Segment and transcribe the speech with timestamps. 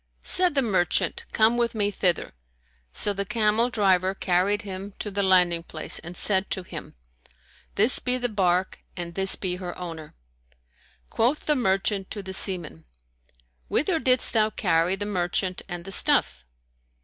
[0.23, 2.33] Said the merchant, "Come with me thither;"
[2.91, 6.95] so the camel driver carried him to the landing place and said to him,
[7.75, 10.15] "This be the barque and this be her owner."
[11.11, 12.85] Quoth the merchant to the seaman,
[13.67, 16.45] "Whither didst thou carry the merchant and the stuff?"